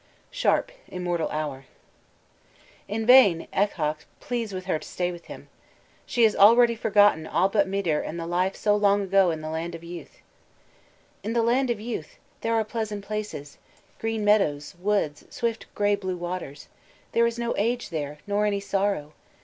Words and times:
SHARP: 0.31 0.71
Immortal 0.87 1.29
Hour. 1.29 1.65
In 2.87 3.05
vain 3.05 3.47
Eochaidh 3.53 4.05
pleads 4.19 4.51
with 4.51 4.65
her 4.65 4.79
to 4.79 4.87
stay 4.87 5.11
with 5.11 5.25
him. 5.25 5.47
She 6.07 6.23
has 6.23 6.35
already 6.35 6.73
forgotten 6.73 7.27
all 7.27 7.49
but 7.49 7.67
Midir 7.67 7.99
and 8.03 8.19
the 8.19 8.25
life 8.25 8.55
so 8.55 8.75
long 8.75 9.03
ago 9.03 9.29
in 9.29 9.41
the 9.41 9.49
Land 9.51 9.75
of 9.75 9.83
Youth. 9.83 10.21
"In 11.23 11.33
the 11.33 11.43
Land 11.43 11.69
of 11.69 11.79
Youth 11.79 12.17
There 12.41 12.55
are 12.55 12.63
pleasant 12.65 13.05
places; 13.05 13.59
Green 13.99 14.25
meadows, 14.25 14.73
woods, 14.79 15.23
Swift 15.29 15.67
grey 15.75 15.93
blue 15.95 16.17
waters. 16.17 16.67
"There 17.11 17.27
is 17.27 17.37
no 17.37 17.53
age 17.55 17.89
there, 17.89 18.17
Nor 18.25 18.47
any 18.47 18.59
sorrow. 18.59 19.13